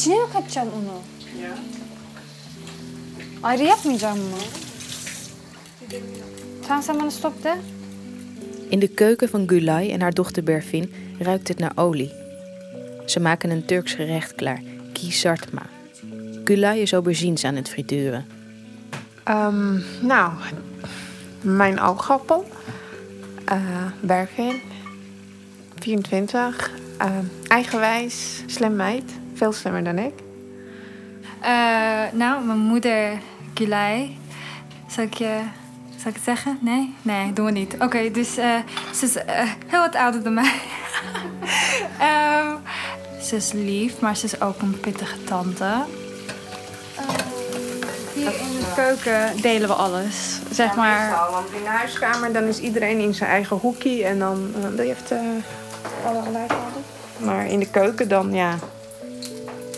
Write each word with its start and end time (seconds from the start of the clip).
İçine 0.00 0.14
mi 0.14 0.32
katacağım 0.32 0.68
onu? 0.68 1.00
Ja. 1.42 1.58
Ayrı 3.42 3.62
yapmayacağım 3.62 4.18
mı? 4.18 4.36
Tamam 6.68 6.82
sen 6.82 7.00
bana 7.00 7.10
stop 7.10 7.44
de. 7.44 7.56
In 8.70 8.80
de 8.82 8.94
keuken 8.94 9.28
van 9.32 9.46
Gulay 9.46 9.92
en 9.92 10.00
haar 10.00 10.16
dochter 10.16 10.46
Berfin 10.46 10.90
ruikt 11.24 11.48
het 11.48 11.58
naar 11.58 11.72
olie. 11.76 12.10
Ze 13.06 13.20
maken 13.20 13.50
een 13.50 13.64
Turks 13.66 13.92
gerecht 13.94 14.34
klaar, 14.34 14.62
kisartma. 14.92 15.62
Gulay 16.44 16.78
is 16.78 16.92
aubergines 16.92 17.44
aan 17.44 17.56
het 17.56 17.68
frituren. 17.68 18.26
Ehm, 19.24 19.78
nou, 20.00 20.32
mijn 21.40 21.80
oogappel. 21.80 22.44
eh 23.44 23.86
Bergin. 24.00 24.60
24. 25.78 26.70
eh, 26.98 27.10
eigenwijs. 27.48 28.42
Slim 28.46 28.76
meid. 28.76 29.19
Veel 29.40 29.52
slimmer 29.52 29.84
dan 29.84 29.98
ik. 29.98 30.12
Eh, 31.40 32.02
nou, 32.12 32.44
mijn 32.44 32.58
moeder 32.58 33.18
Gulay. 33.54 34.16
Zal 34.86 35.04
ik 35.04 35.14
je... 35.14 35.40
Zal 35.96 36.08
ik 36.08 36.14
het 36.14 36.24
zeggen? 36.24 36.58
Nee? 36.60 36.94
Nee, 37.02 37.32
doen 37.32 37.44
we 37.44 37.50
niet. 37.50 37.76
Oké, 37.78 38.10
dus 38.10 38.36
eh, 38.36 38.56
ze 38.94 39.04
is 39.04 39.16
eh, 39.16 39.50
heel 39.66 39.80
wat 39.80 39.94
ouder 39.94 40.22
dan 40.22 40.34
mij. 40.34 40.52
Ehm, 41.98 42.56
ze 43.22 43.36
is 43.36 43.52
lief, 43.52 44.00
maar 44.00 44.16
ze 44.16 44.24
is 44.24 44.40
ook 44.40 44.60
een 44.60 44.80
pittige 44.80 45.24
tante. 45.24 45.84
Hier 48.14 48.40
in 48.40 48.58
de 48.58 48.72
keuken 48.74 49.42
delen 49.42 49.68
we 49.68 49.74
alles. 49.74 50.38
Zeg 50.50 50.74
maar... 50.74 51.30
Want 51.30 51.50
in 51.52 51.62
de 51.62 51.68
huiskamer 51.68 52.32
dan 52.32 52.44
is 52.44 52.58
iedereen 52.58 52.98
in 52.98 53.14
zijn 53.14 53.30
eigen 53.30 53.56
hoekje. 53.56 54.04
En 54.04 54.18
dan 54.18 54.54
alle 56.06 56.22
gelijk 56.22 56.52
houden. 56.52 56.82
Maar 57.18 57.46
in 57.46 57.58
de 57.58 57.70
keuken 57.70 58.08
dan, 58.08 58.32
ja... 58.32 58.58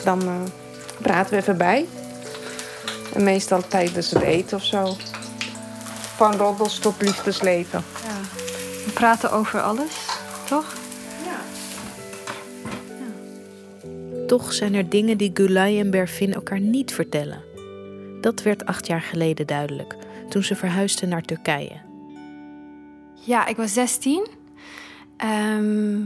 Dan 0.05 0.22
eh, 0.22 0.34
praten 1.03 1.34
we 1.34 1.41
even 1.41 1.56
bij. 1.56 1.86
En 3.14 3.25
meestal 3.25 3.67
tijdens 3.69 4.11
het 4.11 4.22
eten 4.22 4.56
of 4.56 4.64
zo. 4.64 4.97
Van 6.17 6.36
roddels 6.36 6.78
tot 6.78 7.03
liefdesleven. 7.03 7.84
Ja. 8.06 8.20
We 8.84 8.91
praten 8.95 9.33
over 9.33 9.61
alles, 9.61 10.06
toch? 10.48 10.75
Toch 14.27 14.53
zijn 14.53 14.75
er 14.75 14.89
dingen 14.89 15.17
die 15.17 15.30
Gulay 15.34 15.78
en 15.78 15.91
Berfin 15.91 16.34
elkaar 16.34 16.61
niet 16.61 16.95
vertellen. 16.95 17.42
Dat 18.20 18.42
werd 18.42 18.67
acht 18.67 18.86
jaar 18.86 19.00
geleden 19.00 19.47
duidelijk, 19.47 19.97
toen 20.28 20.42
ze 20.42 20.56
verhuisden 20.56 21.08
naar 21.08 21.23
Turkije. 21.23 21.80
Ja, 23.14 23.47
ik 23.47 23.56
was 23.56 23.73
16. 23.73 24.27
Ehm, 25.17 26.00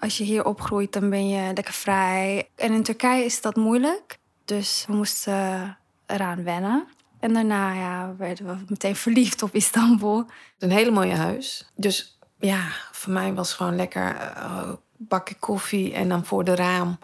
als 0.00 0.18
je 0.18 0.24
hier 0.24 0.44
opgroeit, 0.44 0.92
dan 0.92 1.10
ben 1.10 1.28
je 1.28 1.52
lekker 1.54 1.74
vrij. 1.74 2.48
En 2.56 2.72
in 2.72 2.82
Turkije 2.82 3.24
is 3.24 3.40
dat 3.40 3.56
moeilijk. 3.56 4.18
Dus 4.44 4.84
we 4.86 4.94
moesten 4.94 5.78
eraan 6.06 6.44
wennen. 6.44 6.86
En 7.20 7.32
daarna 7.32 7.72
ja, 7.72 8.14
werden 8.18 8.46
we 8.46 8.64
meteen 8.68 8.96
verliefd 9.06 9.42
op 9.42 9.54
Istanbul. 9.54 10.26
Een 10.58 10.70
hele 10.70 10.90
mooie 10.90 11.14
huis. 11.14 11.70
Dus 11.74 12.18
ja, 12.38 12.60
voor 12.92 13.12
mij 13.12 13.34
was 13.34 13.54
gewoon 13.54 13.76
lekker 13.76 14.14
eh, 14.16 14.72
bakje 14.96 15.34
koffie 15.34 15.92
en 15.94 16.08
dan 16.08 16.24
voor 16.24 16.44
de 16.44 16.54
raam. 16.54 16.98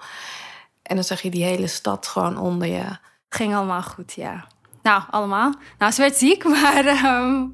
En 0.82 0.94
dan 0.94 1.04
zag 1.04 1.20
je 1.22 1.30
die 1.30 1.44
hele 1.44 1.66
stad 1.66 2.06
gewoon 2.06 2.38
onder 2.38 2.68
je. 2.68 2.82
Het 2.82 3.40
ging 3.40 3.54
allemaal 3.54 3.82
goed, 3.82 4.12
ja. 4.12 4.46
Nou, 4.82 5.02
allemaal. 5.10 5.54
Nou, 5.78 5.92
ze 5.92 6.00
werd 6.00 6.16
ziek, 6.16 6.44
maar... 6.60 6.86
ehm, 6.86 7.46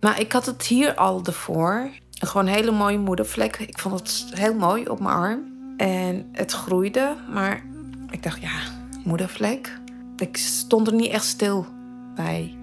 Maar 0.00 0.20
ik 0.20 0.32
had 0.32 0.46
het 0.46 0.62
hier 0.66 0.94
al 0.94 1.20
ervoor. 1.24 1.90
Gewoon 2.18 2.46
een 2.46 2.54
hele 2.54 2.70
mooie 2.70 2.98
moedervlek. 2.98 3.56
Ik 3.56 3.78
vond 3.78 3.98
het 3.98 4.26
heel 4.34 4.54
mooi 4.54 4.88
op 4.88 5.00
mijn 5.00 5.14
arm. 5.14 5.56
En 5.76 6.28
het 6.32 6.52
groeide, 6.52 7.16
maar 7.32 7.62
ik 8.10 8.22
dacht, 8.22 8.40
ja, 8.40 8.60
moedervlek. 9.04 9.78
Ik 10.16 10.36
stond 10.36 10.86
er 10.86 10.94
niet 10.94 11.10
echt 11.10 11.24
stil 11.24 11.66
bij. 12.14 12.56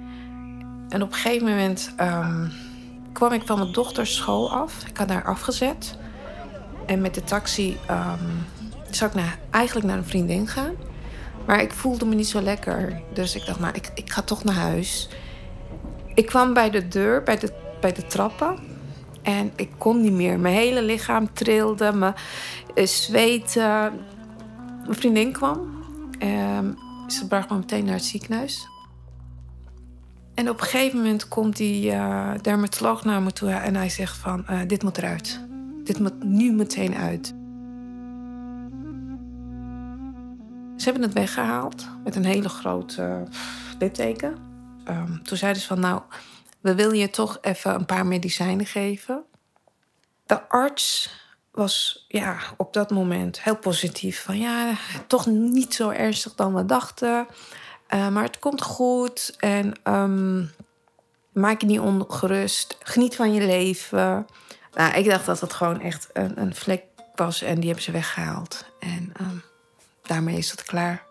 En 0.89 1.01
op 1.01 1.11
een 1.11 1.17
gegeven 1.17 1.47
moment 1.47 1.93
ehm, 1.95 2.47
kwam 3.13 3.31
ik 3.31 3.41
van 3.45 3.59
mijn 3.59 3.71
dochters 3.71 4.15
school 4.15 4.51
af. 4.51 4.83
Ik 4.87 4.97
had 4.97 5.09
haar 5.09 5.25
afgezet. 5.25 5.97
En 6.85 7.01
met 7.01 7.13
de 7.13 7.23
taxi 7.23 7.77
ehm, 7.87 8.29
zou 8.89 9.09
ik 9.09 9.15
naar, 9.15 9.39
eigenlijk 9.49 9.87
naar 9.87 9.97
een 9.97 10.05
vriendin 10.05 10.47
gaan. 10.47 10.75
Maar 11.45 11.61
ik 11.61 11.73
voelde 11.73 12.05
me 12.05 12.15
niet 12.15 12.27
zo 12.27 12.41
lekker. 12.41 13.01
Dus 13.13 13.35
ik 13.35 13.45
dacht, 13.45 13.59
nou, 13.59 13.73
ik, 13.73 13.91
ik 13.93 14.11
ga 14.11 14.21
toch 14.21 14.43
naar 14.43 14.55
huis. 14.55 15.09
Ik 16.13 16.25
kwam 16.25 16.53
bij 16.53 16.69
de 16.69 16.87
deur, 16.87 17.23
bij 17.23 17.37
de, 17.37 17.53
bij 17.81 17.93
de 17.93 18.05
trappen. 18.05 18.74
En 19.25 19.51
ik 19.55 19.69
kon 19.77 20.01
niet 20.01 20.11
meer. 20.11 20.39
Mijn 20.39 20.55
hele 20.55 20.81
lichaam 20.81 21.33
trilde, 21.33 21.91
me 21.93 22.13
eh, 22.73 22.85
zweten. 22.85 23.93
Mijn 24.83 24.95
vriendin 24.95 25.31
kwam. 25.31 25.83
Ehm, 26.19 26.71
ze 27.07 27.27
bracht 27.27 27.49
me 27.49 27.57
meteen 27.57 27.85
naar 27.85 27.93
het 27.93 28.03
ziekenhuis. 28.03 28.67
En 30.35 30.49
op 30.49 30.59
een 30.59 30.67
gegeven 30.67 30.97
moment 30.97 31.27
komt 31.27 31.57
die 31.57 31.91
eh, 31.91 32.31
dermatoloog 32.41 33.03
naar 33.03 33.21
me 33.21 33.31
toe 33.31 33.49
en 33.49 33.75
hij 33.75 33.89
zegt 33.89 34.17
van, 34.17 34.47
eh, 34.47 34.59
dit 34.67 34.83
moet 34.83 34.97
eruit. 34.97 35.39
Dit 35.83 35.99
moet 35.99 36.23
nu 36.23 36.51
meteen 36.51 36.95
uit. 36.95 37.33
Ze 40.77 40.83
hebben 40.83 41.03
het 41.03 41.13
weggehaald 41.13 41.87
met 42.03 42.15
een 42.15 42.25
hele 42.25 42.49
grote 42.49 43.01
eh, 43.01 43.21
litteken. 43.79 44.35
Ehm, 44.83 45.17
toen 45.21 45.37
zeiden 45.37 45.61
ze 45.61 45.67
van, 45.67 45.79
nou, 45.79 46.01
we 46.65 46.75
willen 46.75 46.97
je 46.97 47.09
toch 47.09 47.37
even 47.41 47.73
een 47.73 47.85
paar 47.85 48.05
medicijnen 48.05 48.65
geven. 48.65 49.23
De 50.25 50.49
arts 50.49 51.13
was 51.51 52.05
ja, 52.07 52.37
op 52.57 52.73
dat 52.73 52.91
moment 52.91 53.41
heel 53.41 53.57
positief. 53.57 54.23
Van 54.23 54.37
ja, 54.37 54.73
toch 55.07 55.25
niet 55.25 55.73
zo 55.73 55.89
ernstig 55.89 56.35
dan 56.35 56.53
we 56.53 56.65
dachten. 56.65 57.27
Eh, 57.87 58.07
maar 58.07 58.23
het 58.23 58.39
komt 58.39 58.61
goed. 58.61 59.35
En 59.39 59.73
ehm, 59.83 60.45
maak 61.31 61.61
je 61.61 61.67
niet 61.67 61.79
ongerust. 61.79 62.77
Geniet 62.79 63.15
van 63.15 63.33
je 63.33 63.45
leven. 63.45 64.27
Nou, 64.73 64.93
ik 64.93 65.09
dacht 65.09 65.25
dat 65.25 65.39
het 65.39 65.53
gewoon 65.53 65.81
echt 65.81 66.09
een, 66.13 66.41
een 66.41 66.55
vlek 66.55 66.83
was. 67.15 67.41
En 67.41 67.55
die 67.55 67.65
hebben 67.65 67.83
ze 67.83 67.91
weggehaald. 67.91 68.65
En 68.79 69.11
ehm, 69.13 69.37
daarmee 70.01 70.37
is 70.37 70.51
het 70.51 70.63
klaar. 70.63 71.05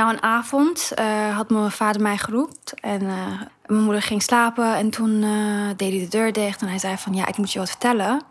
Nou, 0.00 0.12
een 0.12 0.22
avond 0.22 0.92
eh, 0.94 1.36
had 1.36 1.50
mijn 1.50 1.70
vader 1.70 2.02
mij 2.02 2.16
geroepen. 2.16 2.56
En 2.80 3.00
eh, 3.00 3.40
mijn 3.66 3.82
moeder 3.82 4.02
ging 4.02 4.22
slapen. 4.22 4.74
En 4.74 4.90
toen 4.90 5.22
eh, 5.22 5.68
deed 5.76 5.90
hij 5.90 6.00
de 6.00 6.08
deur 6.08 6.32
dicht. 6.32 6.60
En 6.60 6.68
hij 6.68 6.78
zei 6.78 6.96
van, 6.96 7.14
ja, 7.14 7.26
ik 7.26 7.36
moet 7.36 7.52
je 7.52 7.58
wat 7.58 7.70
vertellen. 7.70 8.22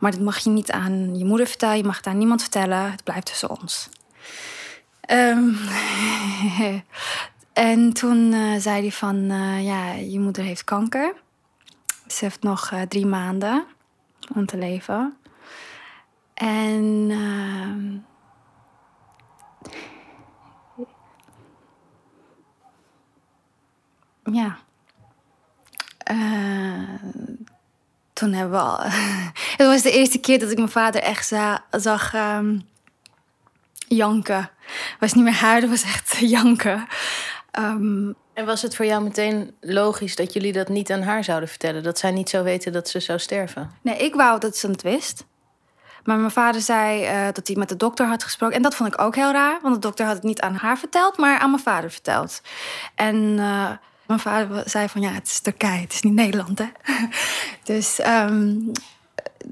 Maar 0.00 0.10
dit 0.10 0.20
mag 0.20 0.38
je 0.38 0.50
niet 0.50 0.70
aan 0.70 1.18
je 1.18 1.24
moeder 1.24 1.46
vertellen. 1.46 1.76
Je 1.76 1.84
mag 1.84 1.96
het 1.96 2.06
aan 2.06 2.18
niemand 2.18 2.40
vertellen. 2.40 2.90
Het 2.90 3.04
blijft 3.04 3.26
tussen 3.26 3.50
ons. 3.50 3.88
Ehm, 5.00 5.48
en 7.70 7.92
toen 7.92 8.34
zei 8.60 8.80
hij 8.80 8.92
van, 8.92 9.26
ja, 9.62 9.92
je 9.92 10.20
moeder 10.20 10.44
heeft 10.44 10.64
kanker. 10.64 11.14
Ze 12.06 12.24
heeft 12.24 12.42
nog 12.42 12.72
drie 12.88 13.06
maanden 13.06 13.64
om 14.34 14.46
te 14.46 14.56
leven. 14.56 15.16
En... 16.34 17.10
ja. 24.32 24.58
Eh, 25.98 26.16
toen 28.12 28.32
hebben 28.32 28.58
we 28.58 28.64
al. 28.64 28.78
het 29.56 29.66
was 29.66 29.82
de 29.82 29.90
eerste 29.90 30.18
keer 30.18 30.38
dat 30.38 30.50
ik 30.50 30.56
mijn 30.56 30.68
vader 30.68 31.02
echt 31.02 31.26
za- 31.26 31.64
zag 31.70 32.14
ehm, 32.14 32.58
janken. 33.88 34.50
Het 34.66 34.96
was 35.00 35.12
niet 35.12 35.24
meer 35.24 35.32
huilen, 35.34 35.70
het 35.70 35.82
was 35.82 35.92
echt 35.94 36.16
janken. 36.36 36.86
Ehm, 37.50 38.12
En 38.32 38.46
was 38.46 38.62
het 38.62 38.76
voor 38.76 38.84
jou 38.86 39.02
meteen 39.02 39.54
logisch 39.60 40.16
dat 40.16 40.32
jullie 40.32 40.52
dat 40.52 40.68
niet 40.68 40.90
aan 40.92 41.02
haar 41.02 41.24
zouden 41.24 41.48
vertellen? 41.48 41.82
Dat 41.82 41.98
zij 41.98 42.10
niet 42.10 42.28
zou 42.30 42.44
weten 42.44 42.72
dat 42.72 42.88
ze 42.88 43.00
zou 43.00 43.18
sterven? 43.18 43.70
nee, 43.82 43.96
ik 43.96 44.14
wou 44.14 44.40
dat 44.40 44.56
ze 44.56 44.68
het 44.68 44.82
wist. 44.82 45.24
Maar 46.04 46.16
mijn 46.18 46.30
vader 46.30 46.60
zei 46.60 47.04
eh, 47.04 47.24
dat 47.32 47.46
hij 47.46 47.56
met 47.56 47.68
de 47.68 47.76
dokter 47.76 48.06
had 48.06 48.24
gesproken. 48.24 48.56
En 48.56 48.62
dat 48.62 48.74
vond 48.74 48.94
ik 48.94 49.00
ook 49.00 49.14
heel 49.14 49.32
raar, 49.32 49.58
want 49.62 49.74
de 49.74 49.80
dokter 49.80 50.06
had 50.06 50.14
het 50.14 50.24
niet 50.24 50.40
aan 50.40 50.54
haar 50.54 50.78
verteld, 50.78 51.16
maar 51.18 51.38
aan 51.38 51.50
mijn 51.50 51.62
vader 51.62 51.90
verteld. 51.90 52.40
En 52.94 53.38
eh, 53.38 53.70
mijn 54.12 54.46
vader 54.46 54.62
zei 54.70 54.88
van 54.88 55.00
ja, 55.00 55.10
het 55.10 55.26
is 55.26 55.40
Turkije, 55.40 55.80
het 55.80 55.92
is 55.92 56.02
niet 56.02 56.12
Nederland, 56.14 56.58
hè? 56.58 56.66
dus 57.72 57.96
de 57.96 58.72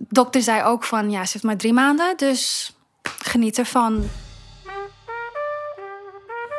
dokter 0.09 0.43
zei 0.43 0.63
ook 0.63 0.85
van 0.85 1.11
ja, 1.11 1.25
ze 1.25 1.33
heeft 1.33 1.45
maar 1.45 1.57
drie 1.57 1.73
maanden, 1.73 2.17
dus 2.17 2.75
geniet 3.03 3.59
ervan. 3.59 4.09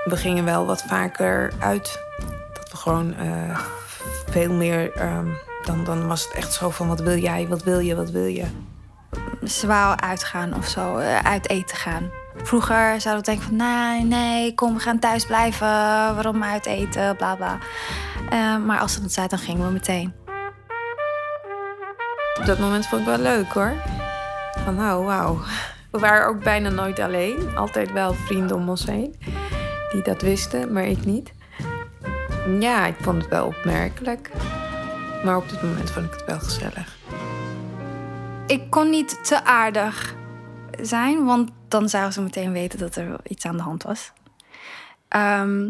We 0.04 0.18
gingen 0.18 0.46
wel 0.46 0.66
wat 0.66 0.84
vaker 0.88 1.54
uit. 1.60 2.00
Dat 2.54 2.72
we 2.72 2.78
gewoon 2.78 3.14
eh, 3.14 3.60
veel 4.30 4.54
meer. 4.54 4.92
ehm, 4.92 5.28
dan, 5.64 5.84
dan 5.84 6.08
was 6.08 6.24
het 6.24 6.34
echt 6.34 6.54
zo 6.54 6.70
van: 6.70 6.88
wat 6.88 7.00
wil 7.00 7.18
jij, 7.18 7.48
wat 7.48 7.64
wil 7.64 7.80
je, 7.80 7.96
wat 7.96 8.10
wil 8.10 8.26
je? 8.26 8.46
Ze 9.48 9.68
wou 9.68 10.00
uitgaan 10.00 10.56
of 10.56 10.68
zo, 10.68 10.98
eh, 10.98 11.20
uit 11.20 11.50
eten 11.50 11.78
gaan. 11.78 12.21
Vroeger 12.44 13.02
zouden 13.02 13.26
we 13.26 13.32
denken 13.32 13.48
van 13.48 13.56
nee, 13.56 14.04
nee, 14.04 14.54
kom, 14.54 14.74
we 14.74 14.80
gaan 14.80 15.00
thuis 15.00 15.26
blijven. 15.26 15.68
Waarom 15.68 16.44
uit 16.44 16.66
eten, 16.66 17.16
bla 17.16 17.36
bla. 17.36 17.58
Eh, 18.30 18.58
maar 18.58 18.80
als 18.80 18.94
ze 18.94 19.02
dat 19.02 19.12
zei, 19.12 19.28
dan 19.28 19.40
gingen 19.40 19.66
we 19.66 19.74
meteen. 19.74 20.14
Op 22.40 22.46
dat 22.46 22.60
moment 22.60 22.88
vond 22.88 23.02
ik 23.02 23.08
wel 23.08 23.18
leuk 23.18 23.54
hoor. 23.54 23.74
Van 24.64 24.76
nou, 24.76 25.06
wauw. 25.06 25.40
We 25.92 26.00
waren 26.00 26.28
ook 26.28 26.44
bijna 26.44 26.70
nooit 26.70 27.00
alleen. 27.00 27.58
Altijd 27.58 27.92
wel 27.92 28.14
vrienden 28.14 28.58
om 28.58 28.70
ons 28.70 28.86
heen 28.86 29.16
die 29.92 30.02
dat 30.02 30.22
wisten, 30.22 30.74
maar 30.74 30.86
ik 30.86 31.06
niet. 31.06 31.34
Ja, 32.60 32.86
ik 32.86 32.96
vond 33.02 33.22
het 33.22 33.32
wel 33.32 33.46
opmerkelijk. 33.46 34.32
Maar 35.24 35.38
op 35.38 35.50
dit 35.50 35.62
moment 35.62 35.92
vond 35.92 36.06
ik 36.06 36.12
het 36.12 36.26
wel 36.26 36.40
gezellig. 36.40 36.98
Ik 38.48 38.70
kon 38.70 38.90
niet 38.90 39.26
te 39.26 39.44
aardig 39.44 40.16
zijn, 40.82 41.26
want 41.26 41.50
dan 41.72 41.90
zouden 41.90 42.14
ze 42.14 42.22
meteen 42.22 42.52
weten 42.52 42.80
dat 42.80 42.96
er 42.96 43.16
iets 43.24 43.46
aan 43.46 43.58
de 43.58 43.64
hand 43.64 43.84
was. 43.84 44.12
Ehm, 45.08 45.70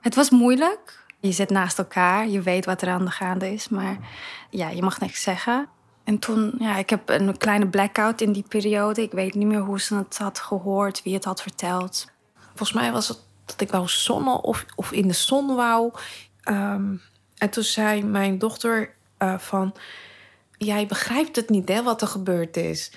het 0.00 0.14
was 0.14 0.30
moeilijk. 0.30 1.02
Je 1.20 1.32
zit 1.32 1.50
naast 1.50 1.78
elkaar, 1.78 2.28
je 2.28 2.42
weet 2.42 2.64
wat 2.64 2.82
er 2.82 2.88
aan 2.88 3.04
de 3.04 3.10
gaande 3.10 3.52
is, 3.52 3.68
maar 3.68 3.98
ja, 4.50 4.68
je 4.68 4.82
mag 4.82 5.00
niks 5.00 5.22
zeggen. 5.22 5.68
En 6.04 6.18
toen, 6.18 6.54
ja, 6.58 6.76
ik 6.76 6.90
heb 6.90 7.08
een 7.08 7.36
kleine 7.36 7.68
blackout 7.68 8.20
in 8.20 8.32
die 8.32 8.44
periode. 8.48 9.02
Ik 9.02 9.12
weet 9.12 9.34
niet 9.34 9.46
meer 9.46 9.60
hoe 9.60 9.80
ze 9.80 9.96
het 9.96 10.18
had 10.18 10.38
gehoord, 10.38 11.02
wie 11.02 11.14
het 11.14 11.24
had 11.24 11.42
verteld. 11.42 12.06
Volgens 12.46 12.72
mij 12.72 12.92
was 12.92 13.08
het 13.08 13.18
dat 13.44 13.60
ik 13.60 13.70
wou 13.70 13.88
zonnen 13.88 14.42
of, 14.42 14.64
of 14.74 14.92
in 14.92 15.08
de 15.08 15.14
zon 15.14 15.54
wou. 15.54 15.92
Ehm, 16.42 16.94
en 17.38 17.50
toen 17.50 17.62
zei 17.62 18.04
mijn 18.04 18.38
dochter 18.38 18.94
uh, 19.18 19.38
van... 19.38 19.74
Jij 20.56 20.86
begrijpt 20.86 21.36
het 21.36 21.50
niet, 21.50 21.68
hè, 21.68 21.82
wat 21.82 22.02
er 22.02 22.08
gebeurd 22.08 22.56
is. 22.56 22.92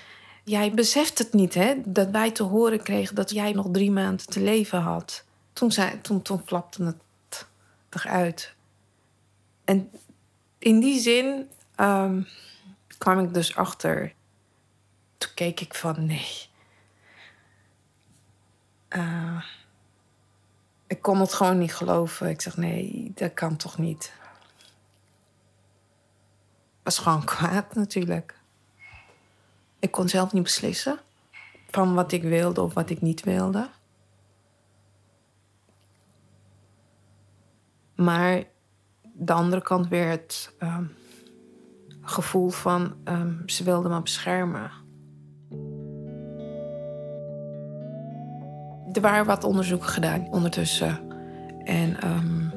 Jij 0.48 0.72
beseft 0.72 1.18
het 1.18 1.32
niet, 1.32 1.54
hè, 1.54 1.74
dat 1.84 2.10
wij 2.10 2.30
te 2.30 2.42
horen 2.42 2.82
kregen... 2.82 3.14
dat 3.14 3.30
jij 3.30 3.52
nog 3.52 3.66
drie 3.72 3.90
maanden 3.90 4.26
te 4.26 4.40
leven 4.40 4.80
had. 4.80 5.24
Toen, 5.52 5.72
zei, 5.72 6.00
toen, 6.00 6.22
het 6.78 6.96
eruit. 7.90 8.54
En 9.64 9.90
in 10.58 10.80
die 10.80 11.00
zin 11.00 11.48
um, 11.76 12.26
kwam 12.98 13.18
ik 13.18 13.34
dus 13.34 13.56
achter. 13.56 14.14
Toen 15.18 15.30
keek 15.34 15.60
ik 15.60 15.74
van 15.74 16.06
nee. 16.06 16.48
Uh, 18.88 19.44
ik 20.86 21.02
kon 21.02 21.20
het 21.20 21.32
gewoon 21.32 21.58
niet 21.58 21.74
geloven. 21.74 22.28
Ik 22.28 22.40
zeg 22.40 22.56
nee, 22.56 23.12
dat 23.14 23.34
kan 23.34 23.56
toch 23.56 23.78
niet. 23.78 24.12
was 26.82 26.98
gewoon 26.98 27.24
kwaad 27.24 27.74
natuurlijk. 27.74 28.37
Ik 29.78 29.90
kon 29.90 30.08
zelf 30.08 30.32
niet 30.32 30.42
beslissen 30.42 30.98
van 31.70 31.94
wat 31.94 32.12
ik 32.12 32.22
wilde 32.22 32.60
of 32.60 32.74
wat 32.74 32.90
ik 32.90 33.00
niet 33.00 33.24
wilde. 33.24 33.68
Maar 37.94 38.44
de 39.02 39.32
andere 39.32 39.62
kant 39.62 39.88
weer 39.88 40.08
het 40.08 40.54
um, 40.58 40.92
gevoel 42.00 42.48
van 42.48 42.94
um, 43.04 43.42
ze 43.46 43.64
wilde 43.64 43.88
me 43.88 44.02
beschermen. 44.02 44.70
Er 48.92 49.00
waren 49.00 49.26
wat 49.26 49.44
onderzoeken 49.44 49.88
gedaan 49.88 50.26
ondertussen. 50.30 50.98
En 51.64 52.08
um, 52.08 52.52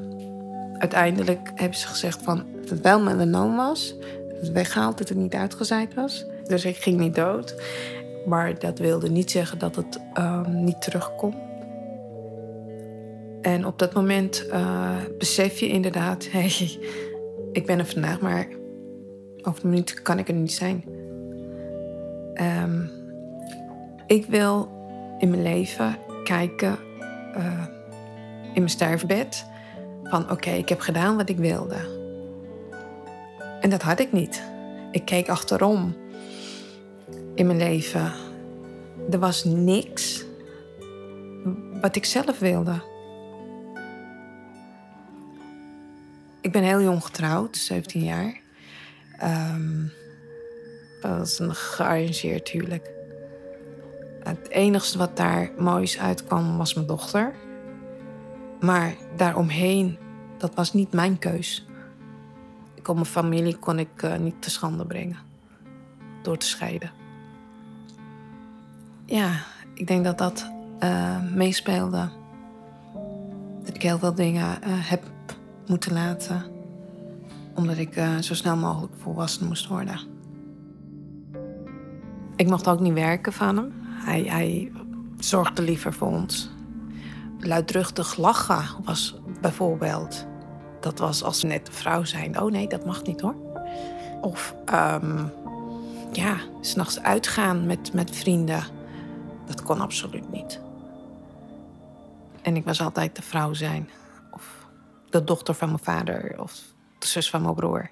uiteindelijk 0.78 1.50
hebben 1.54 1.78
ze 1.78 1.86
gezegd 1.86 2.22
van 2.22 2.46
dat 2.60 2.68
het 2.68 2.80
wel 2.80 3.00
melanoom 3.00 3.56
was. 3.56 3.94
Dat 4.28 4.40
het 4.40 4.52
weggehaald, 4.52 4.98
dat 4.98 5.08
het 5.08 5.18
niet 5.18 5.34
uitgezaaid 5.34 5.94
was. 5.94 6.24
Dus 6.52 6.64
ik 6.64 6.76
ging 6.76 6.98
niet 6.98 7.14
dood. 7.14 7.54
Maar 8.26 8.58
dat 8.58 8.78
wilde 8.78 9.10
niet 9.10 9.30
zeggen 9.30 9.58
dat 9.58 9.76
het 9.76 10.00
niet 10.48 10.82
terugkomt. 10.82 11.36
En 13.40 13.66
op 13.66 13.78
dat 13.78 13.92
moment 13.92 14.46
uh, 14.48 14.96
besef 15.18 15.58
je 15.58 15.68
inderdaad, 15.68 16.28
hey, 16.32 16.78
ik 17.52 17.66
ben 17.66 17.78
er 17.78 17.86
vandaag, 17.86 18.20
maar 18.20 18.46
over 19.42 19.64
een 19.64 19.70
minuut 19.70 20.02
kan 20.02 20.18
ik 20.18 20.28
er 20.28 20.34
niet 20.34 20.52
zijn. 20.52 20.84
Um, 22.34 22.90
ik 24.06 24.26
wil 24.26 24.68
in 25.18 25.30
mijn 25.30 25.42
leven 25.42 25.96
kijken, 26.24 26.78
uh, 27.36 27.66
in 28.42 28.60
mijn 28.60 28.68
sterfbed, 28.68 29.46
van 30.04 30.30
oké, 30.30 30.50
ik 30.50 30.68
heb 30.68 30.80
gedaan 30.80 31.16
wat 31.16 31.28
ik 31.28 31.38
wilde. 31.38 31.76
En 33.60 33.70
dat 33.70 33.82
had 33.82 34.00
ik 34.00 34.12
niet. 34.12 34.42
Ik 34.90 35.04
keek 35.04 35.28
achterom 35.28 36.01
in 37.34 37.46
mijn 37.46 37.58
leven. 37.58 38.12
Er 39.10 39.18
was 39.18 39.44
niks 39.44 40.24
wat 41.80 41.96
ik 41.96 42.04
zelf 42.04 42.38
wilde. 42.38 42.82
Ik 46.40 46.52
ben 46.52 46.62
heel 46.62 46.82
jong 46.82 47.04
getrouwd, 47.04 47.56
17 47.56 48.04
jaar. 48.04 48.40
Um, 49.22 49.92
dat 51.00 51.18
was 51.18 51.38
een 51.38 51.54
gearrangeerd 51.54 52.48
huwelijk. 52.48 52.90
Het 54.22 54.48
enige 54.48 54.98
wat 54.98 55.16
daar 55.16 55.50
moois 55.58 55.98
uitkwam 55.98 56.56
was 56.56 56.74
mijn 56.74 56.86
dochter. 56.86 57.34
Maar 58.60 58.94
daaromheen, 59.16 59.98
dat 60.38 60.54
was 60.54 60.72
niet 60.72 60.92
mijn 60.92 61.18
keus. 61.18 61.66
Ik 62.74 62.82
kon 62.82 62.94
mijn 62.94 63.06
familie 63.06 63.56
kon 63.56 63.78
ik 63.78 64.02
uh, 64.02 64.16
niet 64.16 64.42
te 64.42 64.50
schande 64.50 64.86
brengen. 64.86 65.18
Door 66.22 66.36
te 66.36 66.46
scheiden. 66.46 67.01
Ja, 69.06 69.30
ik 69.74 69.86
denk 69.86 70.04
dat 70.04 70.18
dat 70.18 70.50
uh, 70.80 71.16
meespeelde. 71.34 72.08
Dat 73.64 73.74
ik 73.74 73.82
heel 73.82 73.98
veel 73.98 74.14
dingen 74.14 74.46
uh, 74.46 74.68
heb 74.68 75.02
moeten 75.66 75.92
laten. 75.92 76.44
Omdat 77.54 77.76
ik 77.76 77.96
uh, 77.96 78.18
zo 78.18 78.34
snel 78.34 78.56
mogelijk 78.56 78.92
volwassen 78.96 79.46
moest 79.46 79.66
worden. 79.66 80.00
Ik 82.36 82.48
mocht 82.48 82.68
ook 82.68 82.80
niet 82.80 82.92
werken 82.92 83.32
van 83.32 83.56
hem. 83.56 83.72
Hij, 84.04 84.22
hij 84.22 84.72
zorgde 85.18 85.62
liever 85.62 85.92
voor 85.92 86.08
ons. 86.08 86.50
Luidruchtig 87.38 88.16
lachen 88.16 88.84
was 88.84 89.20
bijvoorbeeld. 89.40 90.26
Dat 90.80 90.98
was 90.98 91.22
als 91.22 91.42
net 91.42 91.68
een 91.68 91.74
vrouw 91.74 92.04
zijn. 92.04 92.40
Oh 92.40 92.50
nee, 92.50 92.68
dat 92.68 92.84
mag 92.84 93.02
niet 93.02 93.20
hoor. 93.20 93.34
Of 94.20 94.54
um, 94.74 95.30
ja, 96.12 96.36
s'nachts 96.60 97.00
uitgaan 97.00 97.66
met, 97.66 97.92
met 97.92 98.16
vrienden. 98.16 98.62
Dat 99.46 99.62
kon 99.62 99.80
absoluut 99.80 100.30
niet. 100.30 100.60
En 102.42 102.56
ik 102.56 102.64
was 102.64 102.80
altijd 102.80 103.16
de 103.16 103.22
vrouw 103.22 103.52
zijn 103.52 103.90
de 105.12 105.24
dochter 105.24 105.54
van 105.54 105.68
mijn 105.68 105.82
vader 105.82 106.40
of 106.40 106.60
de 106.98 107.06
zus 107.06 107.30
van 107.30 107.42
mijn 107.42 107.54
broer. 107.54 107.90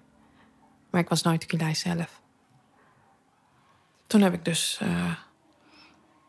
Maar 0.90 1.00
ik 1.00 1.09
was 1.09 1.23
nooit 1.23 1.47
Kulai 1.47 1.75
zelf. 1.75 2.21
Toen 4.07 4.21
heb 4.21 4.33
ik 4.33 4.45
dus 4.45 4.80
uh, 4.83 5.14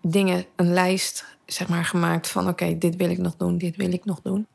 dingen, 0.02 0.46
een 0.56 0.74
lijst 0.74 1.26
zeg 1.46 1.68
maar, 1.68 1.86
gemaakt 1.86 2.30
van: 2.30 2.48
oké, 2.48 2.78
dit 2.78 2.96
wil 2.96 3.10
ik 3.10 3.18
nog 3.18 3.36
doen, 3.36 3.58
dit 3.58 3.76
wil 3.76 3.92
ik 3.92 4.06
nog 4.06 4.22
doen. 4.22 4.48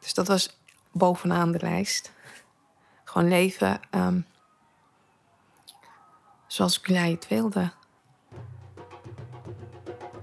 Dus 0.00 0.14
dat 0.14 0.28
was 0.28 0.58
bovenaan 0.92 1.52
de 1.52 1.58
lijst. 1.60 2.12
Gewoon 3.04 3.28
leven 3.28 3.80
um, 3.90 4.26
zoals 6.46 6.80
Kulai 6.80 7.14
het 7.14 7.28
wilde. 7.28 7.72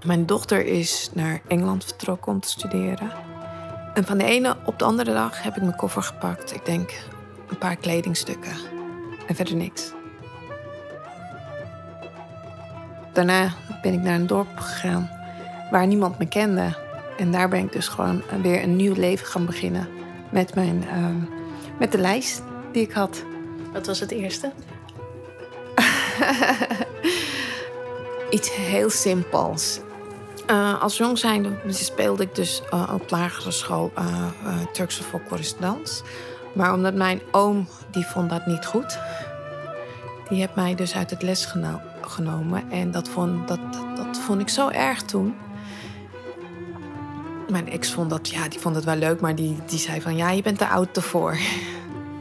Mijn 0.06 0.26
dochter 0.26 0.66
is 0.66 1.10
naar 1.12 1.40
Engeland 1.48 1.84
vertrokken 1.84 2.32
om 2.32 2.40
te 2.40 2.48
studeren. 2.48 3.12
En 3.94 4.04
van 4.04 4.18
de 4.18 4.24
ene 4.24 4.56
op 4.64 4.78
de 4.78 4.84
andere 4.84 5.12
dag 5.12 5.42
heb 5.42 5.56
ik 5.56 5.62
mijn 5.62 5.76
koffer 5.76 6.02
gepakt. 6.02 6.54
Ik 6.54 6.64
denk 6.64 6.90
een 7.48 7.58
paar 7.58 7.76
kledingstukken 7.76 8.52
en 9.26 9.34
verder 9.34 9.56
niks. 9.56 9.92
Daarna 13.12 13.54
ben 13.82 13.92
ik 13.92 14.00
naar 14.00 14.14
een 14.14 14.26
dorp 14.26 14.58
gegaan 14.58 15.10
waar 15.70 15.86
niemand 15.86 16.18
me 16.18 16.28
kende. 16.28 16.76
En 17.18 17.32
daar 17.32 17.48
ben 17.48 17.64
ik 17.64 17.72
dus 17.72 17.88
gewoon 17.88 18.22
weer 18.42 18.62
een 18.62 18.76
nieuw 18.76 18.94
leven 18.94 19.26
gaan 19.26 19.46
beginnen 19.46 19.88
met, 20.30 20.54
mijn, 20.54 20.84
uh, 20.96 21.06
met 21.78 21.92
de 21.92 21.98
lijst 21.98 22.42
die 22.72 22.82
ik 22.82 22.92
had. 22.92 23.24
Wat 23.72 23.86
was 23.86 24.00
het 24.00 24.10
eerste? 24.10 24.52
Iets 28.30 28.54
heel 28.54 28.90
simpels. 28.90 29.80
Uh, 30.50 30.82
als 30.82 30.96
jong 30.96 31.18
zijnde 31.18 31.50
speelde 31.66 32.22
ik 32.22 32.34
dus 32.34 32.62
uh, 32.72 32.90
op 32.94 33.10
lagere 33.10 33.50
school 33.50 33.92
uh, 33.98 34.26
Turkse 34.72 35.02
dans. 35.60 36.02
Maar 36.52 36.72
omdat 36.72 36.94
mijn 36.94 37.20
oom, 37.30 37.68
die 37.90 38.06
vond 38.06 38.30
dat 38.30 38.46
niet 38.46 38.66
goed. 38.66 38.98
Die 40.28 40.38
heeft 40.38 40.54
mij 40.54 40.74
dus 40.74 40.94
uit 40.94 41.10
het 41.10 41.22
les 41.22 41.44
geno 41.44 41.80
genomen. 42.00 42.70
En 42.70 42.90
dat 42.90 43.08
vond, 43.08 43.48
dat, 43.48 43.60
dat, 43.96 44.18
vond 44.18 44.40
ik 44.40 44.48
zo 44.48 44.68
erg 44.68 45.02
toen. 45.02 45.34
Mijn 47.48 47.70
ex 47.70 47.92
vond 47.92 48.10
dat, 48.10 48.28
ja, 48.28 48.48
die 48.48 48.60
vond 48.60 48.74
het 48.74 48.84
wel 48.84 48.96
leuk. 48.96 49.20
Maar 49.20 49.34
die, 49.34 49.56
die 49.66 49.78
zei 49.78 50.00
van, 50.00 50.16
ja, 50.16 50.30
je 50.30 50.42
bent 50.42 50.58
te 50.58 50.68
oud 50.68 50.96
ervoor. 50.96 51.38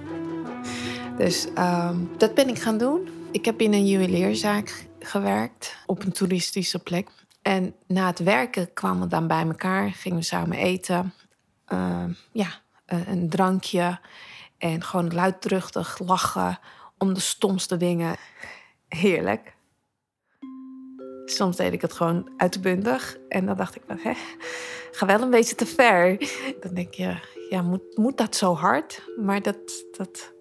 dus 1.18 1.48
um, 1.58 2.10
dat 2.18 2.34
ben 2.34 2.50
ik 2.50 2.62
gaan 2.62 2.78
doen. 2.78 3.10
Ik 3.32 3.46
heb 3.46 3.62
in 3.62 3.74
een 3.74 3.88
juwelierzaak 3.88 4.88
gewerkt. 5.00 5.76
Op 5.86 6.04
een 6.04 6.12
toeristische 6.12 6.80
plek. 6.80 7.08
En 7.46 7.76
na 7.88 8.08
het 8.08 8.20
werken 8.20 8.74
kwamen 8.74 9.02
we 9.02 9.08
dan 9.08 9.28
bij 9.28 9.44
elkaar, 9.44 9.92
gingen 9.92 10.18
we 10.18 10.24
samen 10.24 10.58
eten. 10.58 11.14
Uh, 11.74 12.04
ja, 12.32 12.48
een 12.86 13.30
drankje 13.30 14.00
en 14.58 14.84
gewoon 14.84 15.14
luidruchtig 15.14 16.00
lachen 16.00 16.60
om 16.98 17.14
de 17.14 17.20
stomste 17.20 17.78
dingen. 17.78 18.16
Heerlijk. 18.88 19.56
Soms 21.26 21.56
deed 21.56 21.74
ik 21.74 21.82
het 21.82 21.94
gewoon 21.94 22.32
uitbundig. 22.38 23.18
En 23.30 23.46
dan 23.46 23.58
dacht 23.58 23.76
ik, 23.76 23.82
hè, 23.88 24.14
ga 24.92 25.06
wel 25.06 25.22
een 25.22 25.30
beetje 25.30 25.56
te 25.56 25.66
ver. 25.66 26.18
Dan 26.62 26.74
denk 26.74 26.94
je, 26.94 27.18
ja, 27.50 27.62
moet, 27.62 27.98
moet 27.98 28.18
dat 28.18 28.36
zo 28.36 28.56
hard? 28.56 29.02
Maar 29.18 29.42
dat, 29.42 29.86
dat... 29.98 30.34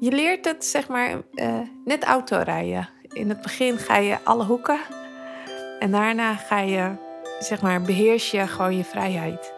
Je 0.00 0.10
leert 0.10 0.44
het, 0.44 0.64
zeg 0.64 0.88
maar, 0.88 1.22
uh, 1.32 1.60
net 1.84 2.04
autorijden. 2.04 2.88
In 3.08 3.28
het 3.28 3.42
begin 3.42 3.78
ga 3.78 3.96
je 3.96 4.24
alle 4.24 4.44
hoeken. 4.44 4.80
En 5.82 5.90
daarna 5.90 6.34
ga 6.34 6.58
je, 6.58 6.90
zeg 7.38 7.62
maar, 7.62 7.82
beheers 7.82 8.30
je 8.30 8.46
gewoon 8.46 8.76
je 8.76 8.84
vrijheid. 8.84 9.52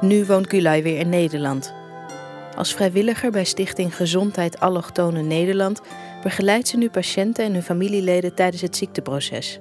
Nu 0.00 0.26
woont 0.26 0.50
Gulay 0.50 0.82
weer 0.82 0.98
in 0.98 1.08
Nederland. 1.08 1.74
Als 2.56 2.74
vrijwilliger 2.74 3.30
bij 3.30 3.44
Stichting 3.44 3.96
Gezondheid 3.96 4.60
Allochtone 4.60 5.22
Nederland 5.22 5.80
begeleidt 6.22 6.68
ze 6.68 6.76
nu 6.76 6.90
patiënten 6.90 7.44
en 7.44 7.52
hun 7.52 7.62
familieleden 7.62 8.34
tijdens 8.34 8.62
het 8.62 8.76
ziekteproces. 8.76 9.60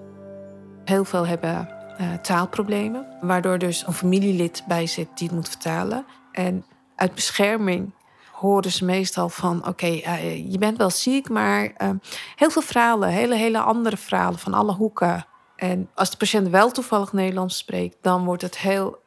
Heel 0.85 1.05
veel 1.05 1.27
hebben 1.27 1.69
uh, 2.01 2.13
taalproblemen, 2.13 3.05
waardoor 3.21 3.57
dus 3.57 3.87
een 3.87 3.93
familielid 3.93 4.63
bij 4.67 4.87
zit 4.87 5.07
die 5.15 5.27
het 5.27 5.35
moet 5.35 5.49
vertalen. 5.49 6.05
En 6.31 6.65
uit 6.95 7.15
bescherming 7.15 7.93
horen 8.39 8.71
ze 8.71 8.85
meestal 8.85 9.29
van: 9.29 9.67
oké, 9.67 9.87
uh, 9.87 10.51
je 10.51 10.57
bent 10.57 10.77
wel 10.77 10.89
ziek, 10.89 11.29
maar 11.29 11.63
uh, 11.63 11.89
heel 12.35 12.49
veel 12.49 12.61
verhalen, 12.61 13.09
hele, 13.09 13.35
hele 13.35 13.59
andere 13.59 13.97
verhalen 13.97 14.39
van 14.39 14.53
alle 14.53 14.73
hoeken. 14.73 15.25
En 15.55 15.89
als 15.93 16.09
de 16.09 16.17
patiënt 16.17 16.49
wel 16.49 16.71
toevallig 16.71 17.13
Nederlands 17.13 17.57
spreekt, 17.57 17.97
dan 18.01 18.25
wordt 18.25 18.41
het 18.41 18.57
heel. 18.57 19.01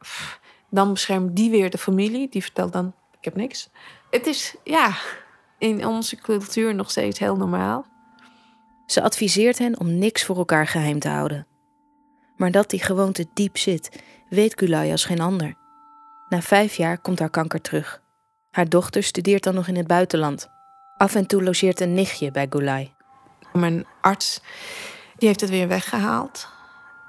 Dan 0.69 0.93
beschermt 0.93 1.35
die 1.35 1.49
weer 1.49 1.69
de 1.69 1.77
familie, 1.77 2.29
die 2.29 2.41
vertelt 2.41 2.73
dan: 2.73 2.93
ik 3.17 3.23
heb 3.23 3.35
niks. 3.35 3.69
Het 4.09 4.27
is, 4.27 4.55
ja, 4.63 4.97
in 5.57 5.85
onze 5.87 6.15
cultuur 6.15 6.75
nog 6.75 6.89
steeds 6.89 7.19
heel 7.19 7.35
normaal. 7.35 7.85
Ze 8.85 9.01
adviseert 9.01 9.57
hen 9.57 9.79
om 9.79 9.97
niks 9.97 10.23
voor 10.23 10.37
elkaar 10.37 10.67
geheim 10.67 10.99
te 10.99 11.09
houden. 11.09 11.47
Maar 12.35 12.51
dat 12.51 12.69
die 12.69 12.83
gewoonte 12.83 13.25
diep 13.33 13.57
zit, 13.57 14.01
weet 14.29 14.59
Gulay 14.59 14.91
als 14.91 15.05
geen 15.05 15.19
ander. 15.19 15.55
Na 16.29 16.41
vijf 16.41 16.75
jaar 16.75 16.97
komt 16.97 17.19
haar 17.19 17.29
kanker 17.29 17.61
terug. 17.61 18.00
Haar 18.51 18.69
dochter 18.69 19.03
studeert 19.03 19.43
dan 19.43 19.53
nog 19.53 19.67
in 19.67 19.75
het 19.75 19.87
buitenland. 19.87 20.49
Af 20.97 21.15
en 21.15 21.25
toe 21.25 21.43
logeert 21.43 21.79
een 21.79 21.93
nichtje 21.93 22.31
bij 22.31 22.47
Gulay. 22.49 22.93
Mijn 23.53 23.85
arts 24.01 24.41
die 25.17 25.27
heeft 25.27 25.41
het 25.41 25.49
weer 25.49 25.67
weggehaald. 25.67 26.47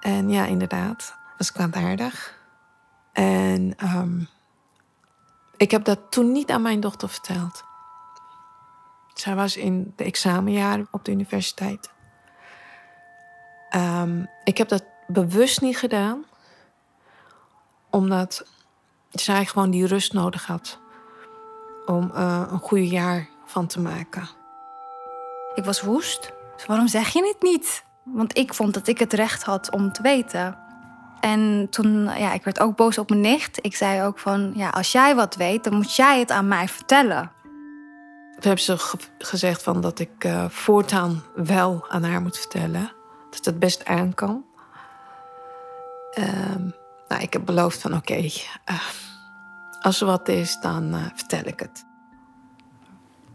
En 0.01 0.31
ja, 0.31 0.47
inderdaad, 0.47 1.15
was 1.39 1.53
kwaadaardig. 1.53 2.41
En 3.13 3.75
um, 3.85 4.29
ik 5.57 5.71
heb 5.71 5.85
dat 5.85 5.99
toen 6.11 6.33
niet 6.33 6.51
aan 6.51 6.63
mijn 6.63 6.81
dochter 6.81 7.09
verteld. 7.09 7.65
Zij 9.15 9.35
was 9.35 9.57
in 9.57 9.93
de 9.97 10.05
examenjaren 10.05 10.89
op 10.91 11.05
de 11.05 11.11
universiteit. 11.11 11.91
Um, 13.77 14.29
ik 14.45 14.59
heb 14.59 14.69
dat 14.69 14.85
bewust 15.07 15.61
niet 15.61 15.77
gedaan, 15.79 16.25
omdat 17.91 18.47
zij 19.11 19.47
gewoon 19.47 19.71
die 19.71 19.87
rust 19.87 20.13
nodig 20.13 20.47
had 20.47 20.81
om 21.87 22.11
uh, 22.15 22.43
een 22.51 22.59
goede 22.59 22.89
jaar 22.89 23.29
van 23.45 23.67
te 23.67 23.81
maken. 23.81 24.29
Ik 25.55 25.65
was 25.65 25.81
woest. 25.81 26.33
Dus 26.57 26.67
waarom 26.67 26.89
zeg 26.89 27.09
je 27.09 27.27
het 27.27 27.43
niet? 27.43 27.85
Want 28.03 28.39
ik 28.39 28.55
vond 28.55 28.75
dat 28.75 28.89
ik 28.89 28.99
het 28.99 29.13
recht 29.13 29.43
had 29.43 29.71
om 29.71 29.93
te 29.93 30.03
weten. 30.03 30.59
En 31.21 31.67
toen, 31.71 32.03
ja, 32.05 32.33
ik 32.33 32.45
werd 32.45 32.61
ook 32.61 32.77
boos 32.77 32.99
op 32.99 33.09
mijn 33.09 33.21
nicht. 33.21 33.59
Ik 33.65 33.77
zei 33.77 34.03
ook 34.03 34.19
van, 34.19 34.53
ja, 34.55 34.69
als 34.69 34.93
jij 34.93 35.15
wat 35.15 35.37
weet, 35.37 35.65
dan 35.65 35.75
moet 35.75 35.97
jij 35.97 36.19
het 36.19 36.31
aan 36.31 36.49
mij 36.49 36.69
vertellen. 36.69 37.31
Toen 38.33 38.53
hebben 38.53 38.61
ze 38.61 38.99
gezegd 39.19 39.63
van 39.63 39.81
dat 39.81 39.99
ik 39.99 40.25
uh, 40.25 40.45
voortaan 40.49 41.23
wel 41.35 41.85
aan 41.89 42.03
haar 42.03 42.23
moet 42.23 42.39
vertellen. 42.39 42.93
Dat 43.31 43.45
het 43.45 43.59
best 43.59 43.85
aan 43.85 44.15
kan. 44.15 44.45
Uh, 46.19 46.57
nou, 47.09 47.23
ik 47.23 47.33
heb 47.33 47.45
beloofd 47.45 47.81
van 47.81 47.95
oké, 47.95 48.13
okay, 48.13 48.33
uh, 48.71 48.81
als 49.83 50.01
er 50.01 50.07
wat 50.07 50.29
is, 50.29 50.59
dan 50.61 50.95
uh, 50.95 51.07
vertel 51.15 51.45
ik 51.45 51.61
het. 51.61 51.85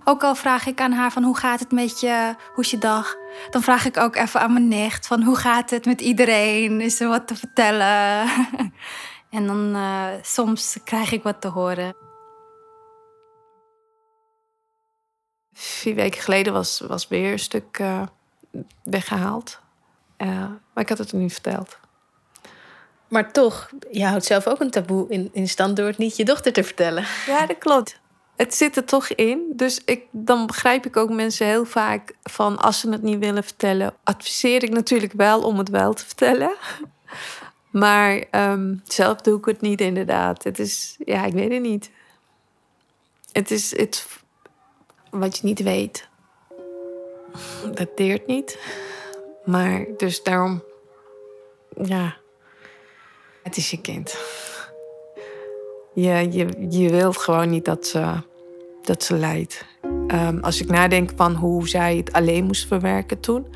Ook 0.04 0.24
al 0.24 0.36
vraag 0.36 0.66
ik 0.66 0.82
aan 0.82 0.92
haar 0.92 1.12
van 1.12 1.24
hoe 1.24 1.38
gaat 1.38 1.60
het 1.60 1.72
met 1.72 2.00
je, 2.00 2.36
hoe 2.54 2.64
is 2.64 2.72
je 2.72 2.78
dag? 2.78 3.16
Dan 3.50 3.62
vraag 3.62 3.86
ik 3.86 3.98
ook 3.98 4.16
even 4.16 4.42
aan 4.42 4.54
mijn 4.54 4.68
nicht 4.68 5.08
van 5.08 5.24
hoe 5.24 5.36
gaat 5.36 5.70
het 5.70 5.86
met 5.86 6.02
iedereen? 6.02 6.82
Is 6.82 7.00
er 7.00 7.08
wat 7.08 7.28
te 7.28 7.36
vertellen? 7.36 8.30
en 9.30 9.48
dan 9.48 9.76
uh, 9.76 10.08
soms 10.22 10.78
krijg 10.84 11.12
ik 11.12 11.24
wat 11.24 11.42
te 11.42 11.48
horen. 11.48 11.96
Vier 15.54 15.96
weken 15.96 16.22
geleden 16.22 16.54
was, 16.54 16.80
was 16.80 17.08
weer 17.08 17.32
een 17.32 17.40
stuk 17.40 17.80
uh, 17.80 18.02
weggehaald. 18.84 19.60
Maar 20.18 20.84
ik 20.84 20.90
had 20.90 20.98
het 20.98 21.12
er 21.12 21.18
niet 21.18 21.34
verteld. 21.34 21.80
Maar 23.08 23.32
toch, 23.32 23.70
je 23.92 24.06
houdt 24.06 24.26
zelf 24.26 24.48
ook 24.48 24.60
een 24.60 24.70
taboe 24.70 25.10
in, 25.10 25.30
in 25.34 25.48
stand 25.48 25.76
door 25.76 25.86
het 25.88 25.98
niet 25.98 26.18
je 26.18 26.26
dochter 26.26 26.54
te 26.54 26.64
vertellen. 26.64 27.06
Ja, 27.26 27.46
dat 27.46 27.58
klopt 27.58 28.00
het 28.38 28.56
zit 28.56 28.76
er 28.76 28.86
toch 28.86 29.08
in. 29.08 29.54
Dus 29.56 29.82
ik, 29.86 30.06
dan 30.12 30.46
begrijp 30.46 30.86
ik 30.86 30.98
ook 30.98 31.10
mensen 31.10 31.48
heel 31.48 31.66
vaak 31.66 32.14
van 32.24 32.58
als 32.58 32.80
ze 32.80 32.90
het 32.90 33.02
niet 33.02 33.20
willen 33.20 33.44
vertellen, 33.44 33.94
adviseer 34.04 34.64
ik 34.64 34.70
natuurlijk 34.70 35.14
wel 35.14 35.42
om 35.42 35.58
het 35.58 35.70
wel 35.70 35.94
te 35.94 36.06
vertellen. 36.06 36.56
Maar 37.72 38.24
um, 38.32 38.82
zelf 38.84 39.22
doe 39.22 39.38
ik 39.38 39.46
het 39.46 39.62
niet, 39.62 39.82
inderdaad. 39.82 40.44
Het 40.44 40.60
is, 40.60 40.96
ja, 41.06 41.26
ik 41.26 41.34
weet 41.34 41.52
het 41.52 41.62
niet. 41.62 41.90
Het 43.32 43.52
is 43.52 43.78
het, 43.78 44.08
wat 45.10 45.38
je 45.38 45.46
niet 45.46 45.64
weet. 45.64 46.08
Dat 47.74 47.98
deert 47.98 48.28
niet. 48.28 48.60
Maar 49.46 49.86
dus 49.98 50.24
daarom, 50.24 50.64
ja, 51.84 52.16
het 53.48 53.58
is 53.58 53.72
je 53.72 53.82
kind 53.82 54.18
je, 56.02 56.28
je, 56.32 56.48
je 56.70 56.90
wilt 56.90 57.18
gewoon 57.18 57.50
niet 57.50 57.66
dat 57.66 57.88
ze, 57.88 58.14
dat 58.82 59.04
ze 59.04 59.18
lijdt. 59.18 59.66
Um, 60.08 60.40
als 60.40 60.62
ik 60.62 60.70
nadenk 60.70 61.12
van 61.16 61.36
hoe 61.36 61.68
zij 61.68 61.98
het 61.98 62.14
alleen 62.14 62.46
moest 62.46 62.68
verwerken 62.68 63.20
toen. 63.20 63.48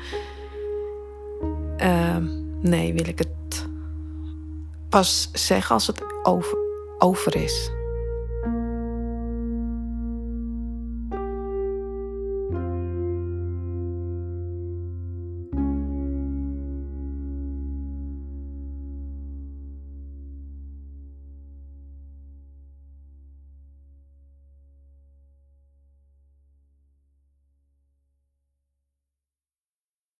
Um, 1.78 2.58
nee, 2.60 2.92
wil 2.92 3.06
ik 3.06 3.18
het 3.18 3.66
pas 4.88 5.28
zeggen 5.32 5.74
als 5.74 5.86
het 5.86 6.02
over, 6.22 6.58
over 6.98 7.36
is. 7.36 7.70